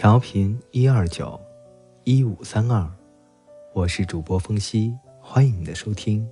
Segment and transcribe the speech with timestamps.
[0.00, 1.38] 调频一二九
[2.04, 2.90] 一五三二，
[3.74, 6.26] 我是主播风夕，欢迎你的收听。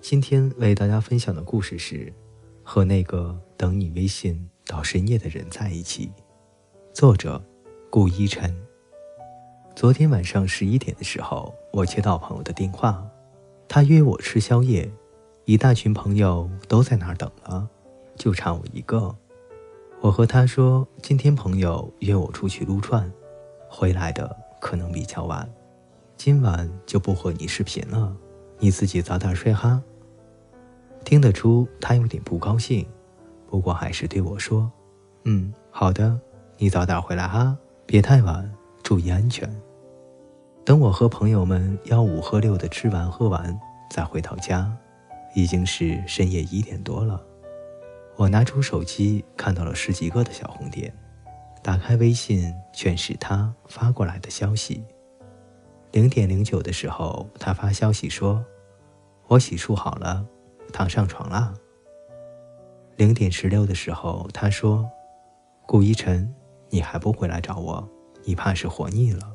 [0.00, 2.10] 今天为大家分享的故事是：
[2.62, 6.10] 和那个等你微信到深夜的人在一起。
[6.94, 7.44] 作者：
[7.90, 8.56] 顾一晨。
[9.76, 13.06] 昨天晚上十一点的时候，我接到朋友的电话，
[13.68, 14.90] 他约我吃宵夜，
[15.44, 17.68] 一大群朋友都在那儿等了，
[18.16, 19.14] 就差我一个。
[20.02, 23.08] 我和他说，今天朋友约我出去撸串，
[23.68, 25.48] 回来的可能比较晚，
[26.16, 28.12] 今晚就不和你视频了，
[28.58, 29.80] 你自己早点睡哈。
[31.04, 32.84] 听得出他有点不高兴，
[33.46, 34.68] 不过还是对我说
[35.22, 36.18] ：“嗯，好的，
[36.58, 39.48] 你早点回来哈，别太晚，注意安全。”
[40.66, 43.56] 等我和朋友们吆五喝六的吃完喝完，
[43.88, 44.76] 再回到家，
[45.36, 47.24] 已经是深夜一点多了。
[48.16, 50.94] 我拿出手机，看到了十几个的小红点，
[51.62, 54.84] 打开微信，全是他发过来的消息。
[55.92, 58.44] 零点零九的时候，他发消息说
[59.28, 60.24] ：“我洗漱好了，
[60.72, 61.54] 躺上床啦。”
[62.96, 64.88] 零点十六的时候，他说
[65.66, 66.32] ：“顾一晨，
[66.68, 67.88] 你还不回来找我？
[68.24, 69.32] 你怕是活腻了。”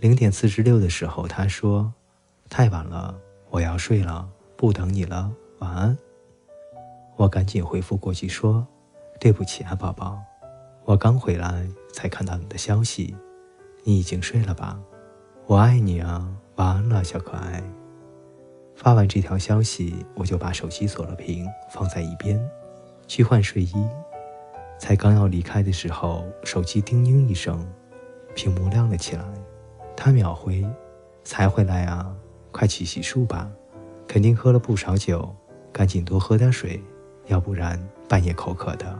[0.00, 1.92] 零点四十六的时候，他说
[2.50, 3.16] ：“太晚了，
[3.50, 5.96] 我要睡了，不等你了，晚安。”
[7.18, 8.64] 我赶紧回复过去说
[9.18, 10.20] ：“对不起啊，宝宝，
[10.84, 13.12] 我刚回来才看到你的消息，
[13.82, 14.78] 你已经睡了吧？
[15.46, 17.60] 我爱你啊，晚安了，小可爱。”
[18.76, 22.40] 发完这条消息，我就把手机锁了屏，放在一边，
[23.08, 23.74] 去换睡衣。
[24.78, 27.66] 才刚要离开的时候，手机叮铃一声，
[28.36, 29.24] 屏幕亮了起来。
[29.96, 30.64] 他秒回
[31.24, 32.14] ：“才回来啊，
[32.52, 33.50] 快去洗漱吧，
[34.06, 35.34] 肯定喝了不少酒，
[35.72, 36.80] 赶紧多喝点水。”
[37.28, 38.98] 要不然半夜口渴的，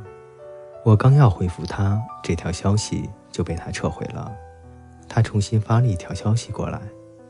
[0.84, 4.30] 我刚要回复他这条消息就被他撤回了。
[5.08, 6.80] 他重新发了一条消息过来，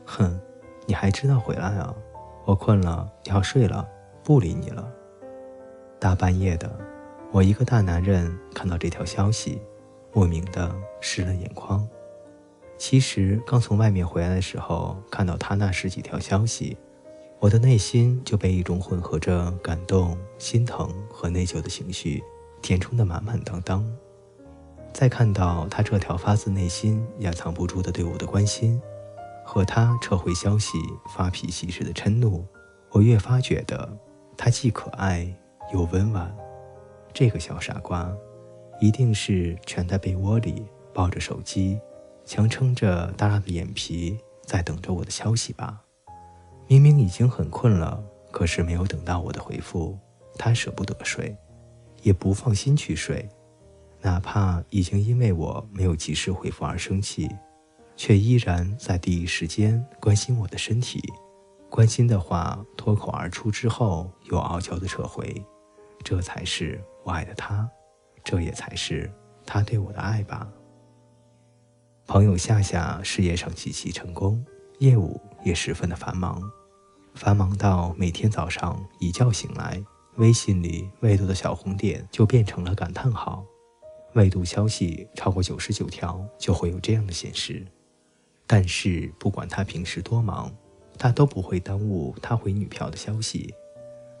[0.05, 0.39] 哼，
[0.85, 1.95] 你还知道回来啊？
[2.45, 3.87] 我困了，要睡了，
[4.23, 4.85] 不理你了。
[5.99, 6.69] 大半夜的，
[7.31, 9.61] 我一个大男人看到这条消息，
[10.11, 11.87] 莫名的湿了眼眶。
[12.77, 16.77] 其实刚从外面回来的时候，看到他那十几条消息。
[17.41, 22.21] 我的内心就被一种混合着感动、心疼和内疚的情绪
[22.61, 23.85] 填充得满满当当。
[24.91, 28.81] 再看到他这条发自内心、掩藏不住的对我的关心，
[29.45, 30.77] 和他撤回消息、
[31.15, 32.45] 发脾气时的嗔怒，
[32.91, 33.97] 我越发觉得
[34.35, 35.33] 他既可爱
[35.73, 36.35] 又温婉。
[37.13, 38.11] 这个小傻瓜，
[38.81, 41.79] 一定是蜷在被窝里抱着手机，
[42.25, 45.83] 强撑着耷拉的眼皮，在等着我的消息吧。
[46.69, 47.99] 明明已经很困了，
[48.31, 49.97] 可是没有等到我的回复，
[50.35, 51.35] 他舍不得睡，
[52.03, 53.27] 也不放心去睡，
[54.01, 57.27] 哪怕已经因为我没有及时回复而生气，
[57.95, 61.01] 却依然在第一时间关心我的身体，
[61.71, 65.43] 关心的话脱口而出之后又傲娇的撤回，
[66.03, 67.67] 这才是我爱的他，
[68.23, 69.11] 这也才是
[69.43, 70.47] 他对我的爱吧。
[72.05, 74.45] 朋友夏夏事业上极其成功，
[74.77, 76.41] 业务也十分的繁忙。
[77.15, 79.83] 繁忙到每天早上一觉醒来，
[80.15, 83.43] 微信里未读的小红点就变成了感叹号。
[84.13, 87.65] 未读消息超过九十九条，就会有这样的显示。
[88.47, 90.51] 但是不管他平时多忙，
[90.97, 93.53] 他都不会耽误他回女票的消息。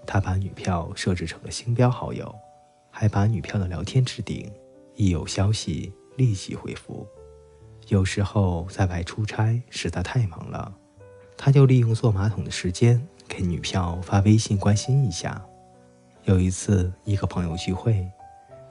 [0.05, 2.33] 他把女票设置成了星标好友，
[2.91, 4.51] 还把女票的聊天置顶，
[4.95, 7.07] 一有消息立即回复。
[7.87, 10.75] 有时候在外出差，实在太忙了。
[11.41, 15.41] 他就利用坐马桶的时间给女票发微信关心一下。
[16.25, 18.05] 有一次，一个朋友聚会，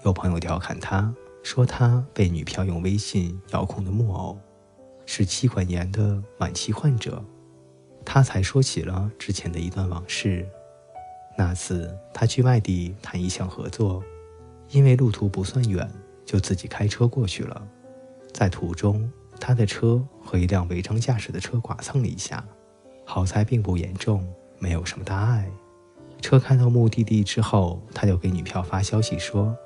[0.05, 1.13] 有朋友调侃他
[1.43, 4.39] 说他被女票用微信遥控的木偶，
[5.07, 7.25] 是妻管严的晚期患者。
[8.05, 10.47] 他才说起了之前的一段往事。
[11.39, 14.05] 那次他去外地谈一项合作，
[14.69, 15.91] 因为路途不算远，
[16.27, 17.67] 就自己开车过去了。
[18.31, 19.11] 在途中，
[19.41, 22.47] 他的车和一辆违章驾驶的车剐蹭了一下。
[23.11, 24.23] 好在并不严重，
[24.59, 25.51] 没有什么大碍。
[26.21, 29.57] 车开到目的地之后，他就给女票发消息说：“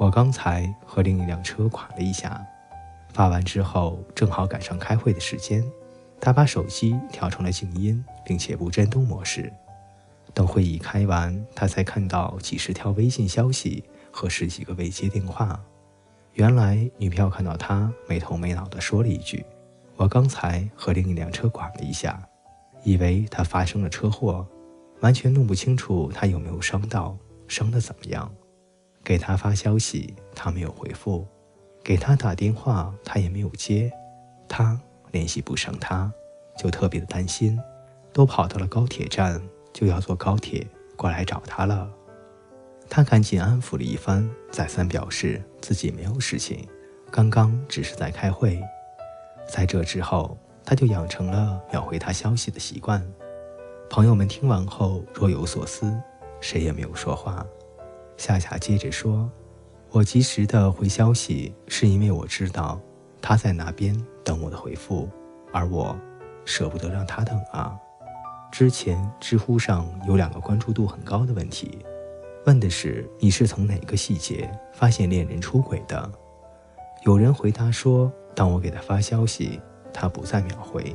[0.00, 2.42] 我刚才和另一辆车剐了一下。”
[3.12, 5.62] 发完之后，正好赶上开会的时间，
[6.18, 9.52] 他把手机调成了静音，并且不震动模式。
[10.32, 15.60] 等会议开完，他才看到几十条微信消息和十几个未接电话。
[16.32, 19.44] 原来女票看到他没头没脑地说了一句
[19.96, 22.18] ：“我刚才和另一辆车剐了一下。”
[22.86, 24.46] 以为他发生了车祸，
[25.00, 27.18] 完全弄不清楚他有没有伤到，
[27.48, 28.32] 伤得怎么样。
[29.02, 31.26] 给他发消息，他没有回复，
[31.82, 33.92] 给他打电话他也没有接，
[34.48, 34.80] 他
[35.10, 36.12] 联系不上他，
[36.56, 37.60] 就特别的担心，
[38.12, 39.42] 都跑到了高铁站，
[39.72, 41.90] 就要坐高铁过来找他了。
[42.88, 46.64] 他赶紧安抚了一番，再三表示自己没有事情，
[47.10, 48.62] 刚刚只是在开会。
[49.48, 53.00] 在这之后，他就养成了秒回他消息的习惯。
[53.88, 55.96] 朋友们听完后若有所思，
[56.40, 57.46] 谁也没有说话。
[58.16, 59.30] 夏夏接着说
[59.92, 62.80] ：“我及时的回消息，是因为我知道
[63.22, 65.08] 他在那边等我的回复，
[65.52, 65.96] 而我
[66.44, 67.78] 舍不得让他等啊。”
[68.50, 71.78] 之前知乎上有两个关注度很高的问题。
[72.46, 76.10] 问的是你是从哪个细节发现恋人出轨的？
[77.04, 79.60] 有人回答说，当我给他发消息，
[79.98, 80.94] 他不再秒回，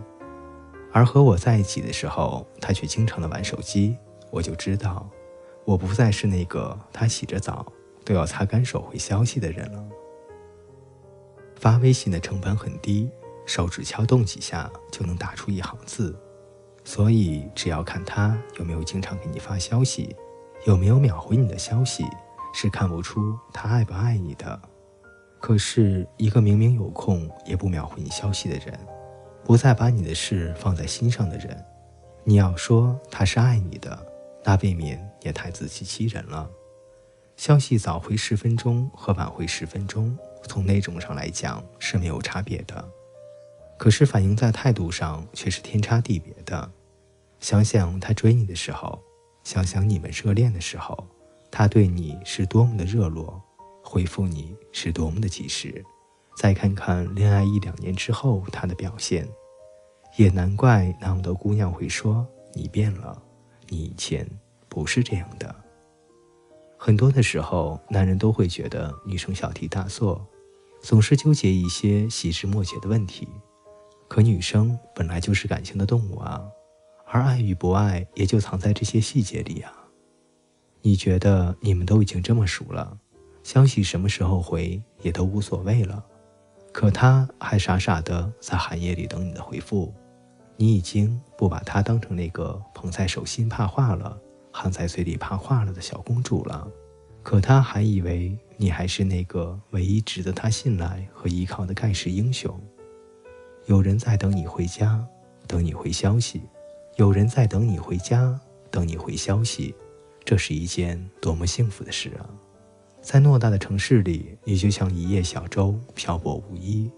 [0.94, 3.98] 而和我在一起的时候，他却经常的玩手机，
[4.30, 5.10] 我就知道，
[5.66, 7.66] 我不再是那个他洗着澡
[8.06, 9.84] 都要擦干手回消息的人了。
[11.56, 13.10] 发微信的成本很低，
[13.48, 16.16] 手指敲动几下就能打出一行字，
[16.84, 20.16] 所以只要看他有没有经常给你发消息。
[20.68, 22.06] 有没有秒回你的消息，
[22.54, 24.62] 是看不出他爱不爱你的。
[25.42, 28.80] 可是，一个明明有空也不秒回你消息的人，
[29.44, 31.66] 不再把你的事放在心上的人，
[32.24, 34.08] 你要说他是爱你的，
[34.44, 36.48] 那未免也太自欺欺人了。
[37.36, 42.88] 消息早回十分钟和晚回十分钟，从那种上来讲是没有差别的，
[43.80, 46.72] 可是反映在态度上却是天差地别的。
[47.40, 49.02] 想想他追你的时候。
[49.44, 51.04] 想想你们热恋的时候，
[51.50, 53.42] 他对你是多么的热络，
[53.92, 55.84] 回复你是多么的及时。
[56.38, 59.28] 再看看恋爱一两年之后他的表现，
[60.16, 63.22] 也难怪那么多姑娘会说你变了，
[63.68, 64.26] 你以前
[64.70, 65.54] 不是这样的。
[66.78, 70.26] 很多的时候，男人都会觉得女生小题大做，
[70.82, 73.28] 总是纠结一些细枝末节的问题。
[74.08, 76.42] 可女生本来就是感性的动物啊。
[77.06, 79.74] 而爱与不爱，也就藏在这些细节里啊。
[80.82, 82.98] 你觉得你们都已经这么熟了，
[83.44, 86.04] 消息什么时候回也都无所谓了，
[86.72, 89.94] 可他还傻傻的在寒夜里等你的回复。
[90.58, 94.16] 你已经不把他当成那个捧在手心怕化了、
[94.52, 96.68] 含在嘴里怕化了的小公主了，
[97.24, 102.60] 可他还以为你还是那个唯一值得他信赖和依靠的盖世英雄。
[103.66, 105.04] 有人在等你回家，
[105.48, 106.44] 等你回消息。
[106.98, 108.40] 有人在等你回家，
[108.70, 109.74] 等你回消息，
[110.24, 112.30] 这是一件多么幸福的事啊！
[113.02, 116.90] 在偌大的城市里，你就像一叶小舟，漂泊无依，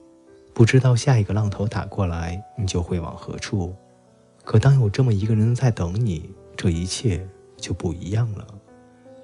[0.54, 3.74] 不知道下一个浪头打过来，你就会往何处。
[4.44, 8.46] 可当有这么一个人在等你，这一切就不一样了。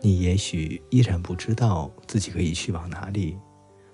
[0.01, 3.37] 你也许依然不知道自己可以去往哪里，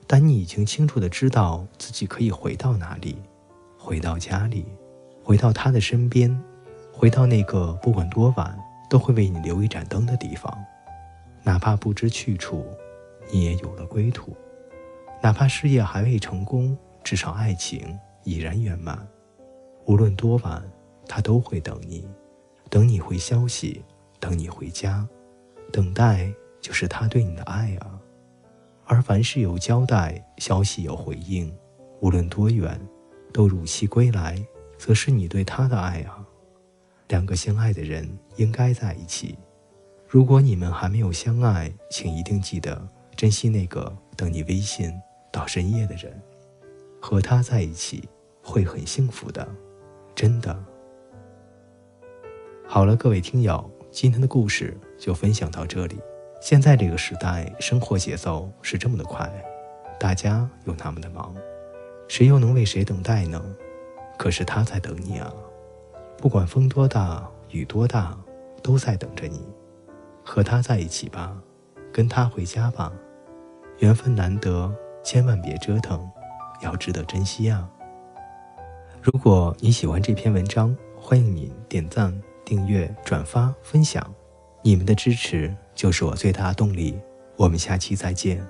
[0.05, 3.17] 但你已经清楚的知道自己可以回到哪里，
[3.77, 4.63] 回到家里，
[5.23, 6.39] 回到他的身边。
[6.91, 8.57] 回到那个不管多晚
[8.89, 10.55] 都会为你留一盏灯的地方，
[11.45, 12.65] 哪怕不知去处，
[13.31, 14.33] 你也有了归途；
[15.21, 19.07] 哪怕事业还未成功，至少爱情已然圆满。
[19.85, 20.61] 无论多晚，
[21.07, 22.03] 他都会等你，
[22.69, 23.83] 等你回消息，
[24.19, 25.07] 等你回家。
[25.71, 27.99] 等待就是他对你的爱啊！
[28.85, 31.55] 而凡事有交代，消息有回应，
[32.01, 32.79] 无论多远，
[33.31, 34.43] 都如期归来，
[34.79, 36.25] 则是你对他的爱啊！
[37.09, 39.37] 两个相爱的人应该在一起。
[40.15, 42.81] 如果你们还没有相爱，请一定记得
[43.17, 44.89] 珍惜那个等你微信
[45.29, 46.17] 到深夜的人，
[47.01, 48.07] 和他在一起
[48.41, 49.45] 会很幸福的，
[50.15, 50.57] 真的。
[52.65, 55.97] 好了，各位听友，今天的故事就分享到这里。
[56.39, 59.29] 现在这个时代，生活节奏是这么的快，
[59.99, 61.35] 大家又那么的忙，
[62.07, 63.43] 谁又能为谁等待呢？
[64.17, 65.29] 可是他在等你啊。
[66.17, 68.17] 不管风多大，雨多大，
[68.63, 69.45] 都在等着你。
[70.25, 71.37] 和他在一起吧，
[71.93, 72.91] 跟他回家吧。
[73.77, 76.09] 缘分难得，千万别折腾，
[76.61, 77.69] 要值得珍惜啊！
[79.01, 84.03] 如果你喜欢这篇文章，欢迎你点赞、订阅、转发、分享。
[84.63, 86.99] 你们的支持就是我最大的动力。
[87.35, 88.43] 我们下期再见。